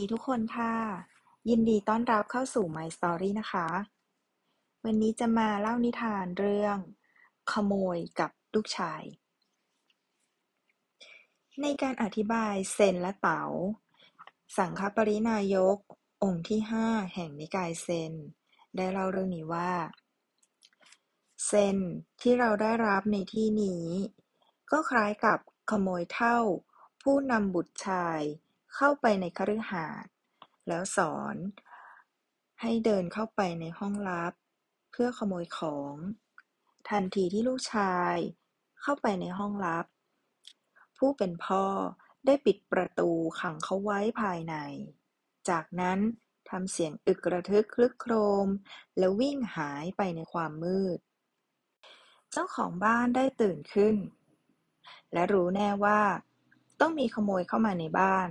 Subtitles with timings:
[0.00, 0.74] ดีทุกคนค่ะ
[1.48, 3.68] ยินดีต้อนรับเข้าสู่ My Story นะคะ
[4.84, 6.78] วันนี้จะมาเล่านิทานเรื่อง
[7.52, 9.02] ขโมยกับลูกชาย
[11.62, 13.44] ในการอธิบายเซนและเต๋า
[14.56, 15.76] สังฆปรินายก
[16.22, 18.12] องค์ที่ห้าแห่งนิกายเซน
[18.76, 19.72] ได้เล่าเรื่องนี้ว่า
[21.46, 21.76] เซน
[22.20, 23.86] ที่เราได้รับในที่นี้
[24.70, 25.38] ก็คล้ายกับ
[25.70, 26.38] ขโมยเท่า
[27.02, 28.22] ผู้นำบุตรชาย
[28.74, 30.12] เข้าไปในคฤหาสน์
[30.68, 31.36] แล้วสอน
[32.60, 34.32] ให้เดินเข้าไปในห้องลับ
[34.90, 35.94] เพื่อขโมยของ
[36.88, 38.16] ทันทีที่ลูกชาย
[38.82, 39.86] เข้าไปในห้องลับ
[40.98, 41.64] ผู้เป็นพ่อ
[42.26, 44.54] ได้ปิดประตูขังเขาไว้ภายใน
[45.48, 45.98] จากนั้น
[46.48, 48.12] ทำเสียงอึกระทึกคลึกโคร
[48.46, 48.48] ม
[48.98, 50.98] แล้ววิ่งหายไปในความมืด
[52.32, 53.96] เจ้าของบ้านได้ตื่นขึ้น
[55.12, 56.00] และรู้แน่ว่า
[56.80, 58.28] ต้องมีขโมยเข้ามาในบ้าน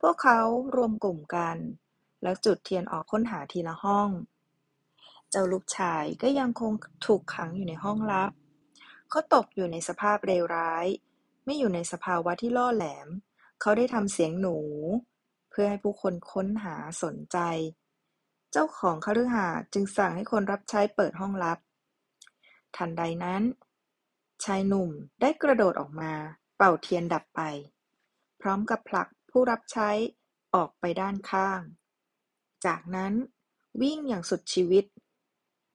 [0.00, 0.40] พวกเขา
[0.76, 1.56] รวมกลุ่มกัน
[2.22, 4.10] แล้วจุดเทียนออกค้นหาทีละห้อง
[5.30, 6.72] เจ้าลูกชายก็ยังคง
[7.06, 8.32] ถูกขังอยู่ในห้องลับ
[9.10, 10.86] เขาตกอยู่ในสภาพเลวร้าย
[11.44, 13.08] ไม่อยู่ในสภาวะที่ล่อแหลม
[13.60, 14.58] เขาได้ทำเสียงหนู
[15.50, 17.38] เพื่อให้ผู้คนค้นหาสนใจ
[18.52, 21.58] เจ้าของคฤหาสน์จึงสั่งให้คนรับใช้เปิดห้องลับ
[22.76, 23.42] ทันใดนั้น
[24.44, 24.90] ชายหนุ่ม
[25.20, 26.12] ได้กระโดดออกมา
[26.56, 27.40] เป่าเทียนดับไป
[28.40, 29.08] พร้อมกับผลัก
[29.40, 29.90] ผู้รับใช้
[30.54, 31.60] ออกไปด้านข้าง
[32.66, 33.12] จากนั้น
[33.82, 34.84] วิ่งอย่างสุดชีวิต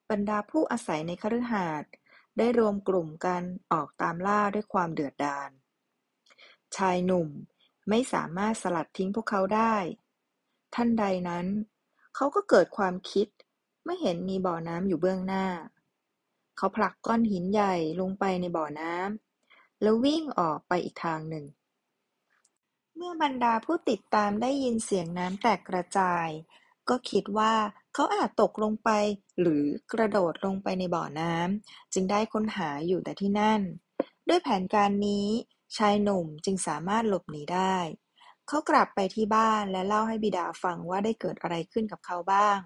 [0.09, 1.91] บรรดาผู้อาศัยในคฤหาสน์
[2.37, 5.49] ได้รวมกลุ่มกันออกตามล่าด้วยความเดือดดาล
[6.75, 7.29] ชายหนุ่ม
[7.89, 9.75] ไม่สามารถสลัดทิ้งพวกเขาได้
[10.75, 11.47] ท่านใดนั้น
[12.15, 13.27] เขาก็เกิดความคิด
[13.83, 15.45] เมื่อเห็นมีบ่อน้ำอยู่เบื้องหน้า
[16.57, 21.45] เขาผลักก้อนหินใหญ่ลงไปในบ่อน้ำแล้ววิ่งออกไปอีกทางหนึ่ง
[22.95, 26.27] เมื่อบรรดาผู้ติดตามได้ยินเสียงน้ำแตกกระจาย
[26.89, 27.53] ก็คิดว่า
[27.93, 28.89] เขาอาจตกลงไป
[29.39, 33.61] หรือกระโดดลงไปในบ่อน้ำ จึงได้ค้นหาอยู่แต่ที่นั่น
[34.27, 35.27] ด้วยแผนการนี้
[35.77, 37.75] ชายหนุ่มจึงสามารถหลบหนีได้
[38.47, 42.59] เขากลับไปที่บ้านและเล่าให้บิดาฟังว่าได้เกิดอะไรขึ้นกับเขาบ้าง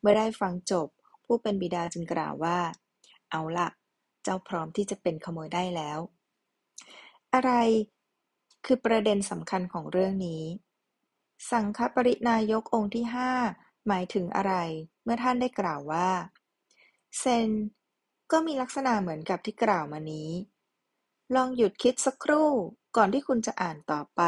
[0.00, 0.88] เมื่อได้ฟังจบ
[1.24, 2.58] ผู้เป็นบิดาจึงกล่าวว่า
[3.30, 3.68] เอาละ
[4.22, 5.98] เจ้าพร้อมที่จะเป็นขโมยได้แล้ว
[7.34, 7.52] อะไร
[8.64, 10.44] คือประเด็นสำคัญของเรื่องนี้
[11.50, 13.32] สังฆปรินายกองค์ที่ห้า
[13.86, 14.54] หมายถึงอะไร
[15.02, 16.10] เมื่อท่านได้กล่าวว่า
[17.18, 17.50] เซน
[18.30, 20.30] ก็มีลักษณะเหมือนกับที่กล่าวมานี้
[21.34, 22.50] ลองหยุดคิดสักครู่
[22.96, 24.22] ก่อนที่คุณจะอ่านต่อไป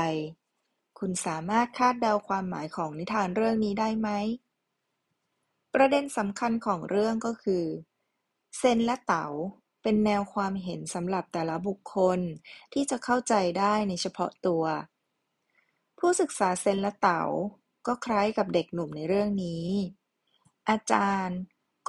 [0.98, 4.08] คุณสามารถคาดเดาความหมายของนิทานเรื่องนี้ได้ไหม
[5.74, 7.64] ประเด็นสำคัญของเรื่องก็คือ
[8.58, 9.26] เซนและเต๋า
[9.82, 12.20] เป็นแนวความเห็นสำหรับแต่ละบุคคล
[12.72, 14.64] ที่จะเข้าใจได้ในเฉพาะตัว
[15.98, 17.22] ผู้ศึกษาเซนและเต๋า
[17.86, 19.66] ก็คล้ายกับเด็กหนุ่มในเรื่องนี้
[20.70, 21.38] อาจารย์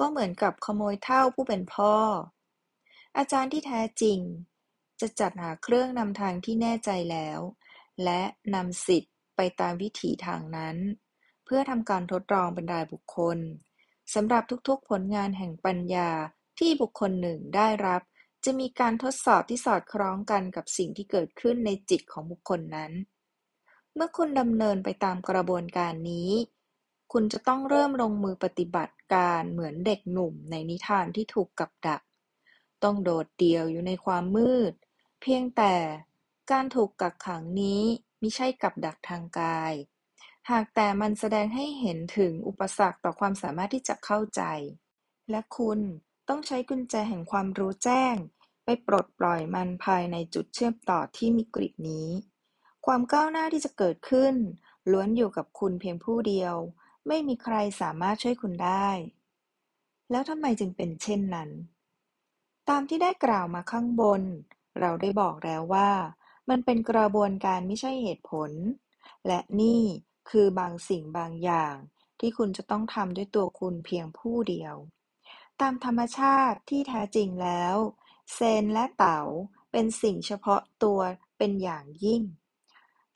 [0.00, 1.94] ก็เหมือนกับขโมยเท่าผู้เป็นพ่อ
[3.16, 4.18] อาจารย์ที่แท้จริง
[5.00, 7.40] จะจัดหาเครื่องนำทางที่แน่ใจแล้ว
[8.04, 8.22] และ
[8.54, 10.76] นำสิทธิ์ไปตามวิถีทางนั้น
[11.44, 13.38] เพื่อทำการทดลองเป็นรายบุคคล
[14.14, 16.10] สำหรับทุกๆผลงานแห่งปัญญา
[16.58, 18.02] ที่บุคคลหนึ่งได้รับ
[18.44, 22.92] จะมีการทดสอบที่สอดคล้องกันกับสิ่งที่เกิดขึ้นในจิตของบุคคลนั้น
[23.94, 26.30] เมื่อคุณดำเนินไปตามกระบวนการนี้
[27.12, 32.02] คุณจะต้องเริ่มลงมือปฏิบัติการเหมือนเด็กหนุ่มในนิทานที่ถูกกับดัก
[32.84, 34.72] ต้องโดดเดี่ยวอยู่ในความมืด
[35.20, 35.74] เพียงแต่
[36.50, 37.82] การถูกกักขังนี้
[38.20, 39.72] ไม่ใช่กับดักทางกาย
[40.50, 44.42] หากแต่มันแสดงให้เห็นถึงอุปสรรคต่อความสามารถที่จะเข้าใจ
[45.30, 45.80] และคุณ
[46.28, 48.16] ต้องใช้กุญแจแห่งความรู้แจ้ง
[48.64, 52.08] ไปปลดปล่อยมันภายในจุดเชื่อมต่อที่มีกริดนี้
[52.86, 54.34] ความก้าวหน้าที่จะเกิดขึ้น
[54.90, 56.54] ล้วนอยู่กับคุณเพียงผู้เดียว
[57.06, 58.88] ไม่มีใครสามารถช่วยคุณได้
[60.10, 61.50] แล้วทำไมจึงเป็นเช่นนั้น
[62.68, 64.22] ตามที่ได้กล่าวมาข้างบน
[64.80, 65.90] เราได้บอกแล้วว่า
[66.50, 68.50] มันเป็นกระบวนการไม่ใช่เหตุผล
[69.26, 69.82] และนี่
[70.30, 71.74] คือบางสิ่งบางอย่าง
[72.20, 74.74] ที่คุณจะต้องทำด้วยตัวคุณเพียงผู้เดียว
[75.60, 77.76] ตามธรรมชาติที่แท้จริงแล้ว
[78.34, 79.20] เซนและเต๋า
[79.72, 81.00] เป็นสิ่งเฉพาะตัว
[81.38, 82.22] เป็นอย่างยิ่ง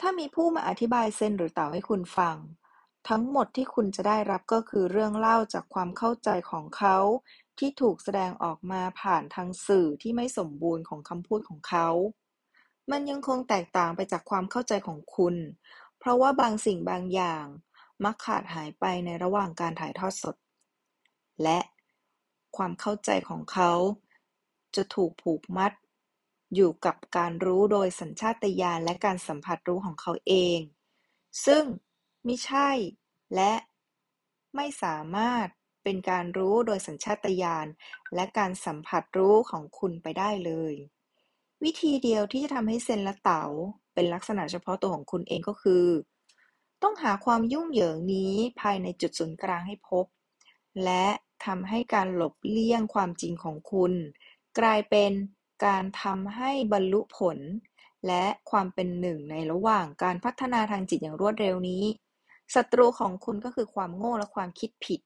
[0.01, 2.37] ถ้ามีผู้มาอธิบายเซนหรือเต๋าให้คุณฟัง
[3.09, 6.97] ทั้งหมดที่คุณจะได้รับก็คือเรื่องเล่าจากความเข้าใจของเขา
[7.59, 11.89] ที่ถูกแสดงออกมาผ่านทางสื่อที่ไม่สมบูรณ์ของคำพูดของเขา
[12.91, 15.35] มันยังคงแตกต่างไปจากความเข้าใจของคุณ
[15.99, 17.45] เพราะว่าบางสิ่งบางอย่าง
[18.05, 20.37] มักขาดหายไปในระหว่างการถ่ายทอดสด
[21.43, 21.59] และ
[22.57, 23.73] ความเข้าใจของเขา
[24.77, 25.73] จะถูกผูกมัด
[26.55, 30.61] อยู่กับการรู้โดยสัญชาตญาณและการสัมผัสรู้ของเขาเอง
[31.47, 31.65] ซึ่ง
[32.27, 32.71] มิใช่
[33.35, 33.53] และ
[34.57, 35.47] ไม่สามารถ
[35.85, 37.67] เป็นการรู้โดยสัญชาตญาณ
[38.15, 40.75] และการสัมผัสรู้ของคุณไปได้เลย
[41.65, 43.45] วิธีเดียวที่จะทำให้เซนและเต๋า
[43.95, 45.87] เป็นลักษณะเฉพาะตัวของคุณเองก็คือ
[46.83, 50.07] ต้องหาความยุ่งเหยิงนี้ภายในจุดศูนย์กลางให้พบ
[50.85, 51.07] และ
[51.47, 53.93] ทำให้การหลบเลี่ยงความจริงของคุณ
[54.59, 55.13] กลายเป็น
[55.67, 57.39] การทำให้บรรลุผล
[58.07, 61.85] และความเป็นหนึ่งในระหว่างการพัฒนาทางจิตอย่างรวดเร็วนี้
[62.55, 65.01] ศัตรูของคุณก็คือความโง่และความคิดผิด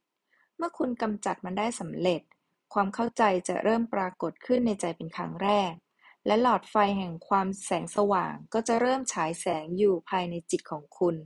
[0.57, 2.23] เมื่อคุณกำจัดมันได้สำเร็จ
[2.75, 5.73] ความเข้าใจจะเริ่มปรากฏขึ้นในใจเป็นครั้งแรก
[6.27, 11.17] และหลอดไฟแห่งความแสงสว่างก็จะเริ่มฉายแสงอยู่ภายในจิตของคุณ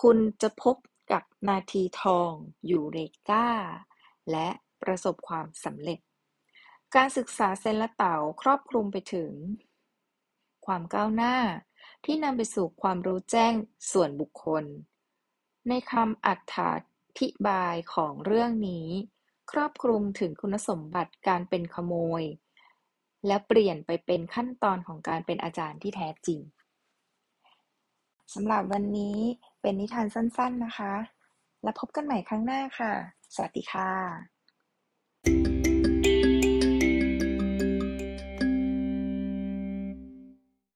[0.00, 0.76] คุณจะพบ
[1.12, 2.32] กับนาทีทอง
[2.66, 2.98] อยู่เร
[3.30, 3.48] กา
[4.30, 4.48] และ
[4.82, 6.00] ประสบความสำเร็จ
[6.94, 9.32] การศึกษาเซนและเต๋าครอบคลุมไปถึง
[10.66, 11.36] ความก้าวหน้า
[12.04, 13.54] ที่นำไปสู่ความรู้แจ้ง
[13.92, 14.64] ส่วนบุคคล
[15.68, 16.28] ในคำอ
[17.20, 18.88] ธิบายของเรื่องนี้
[19.52, 22.22] ครอบคลุมถึงคุณสมบัติการเป็นขโมย
[23.26, 26.40] และเปลี่ยนไปเป็นขั้นตอนของการเป็นอาจารย์ที่แท้จริง
[28.34, 29.16] สำหรับวันนี้
[29.60, 30.94] เป็นนิทานสั้น ๆนะคะ
[31.62, 32.92] แล้วพบกันใหม่ครั้งหน้าค่ะ
[33.34, 34.39] สวัสดีค่ะ